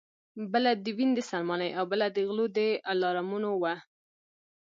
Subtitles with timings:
[0.53, 2.59] بله د وین د سلماني او بله د غلو د
[2.91, 3.75] الارمونو وه